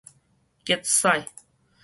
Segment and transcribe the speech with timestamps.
[0.65, 1.29] 結屎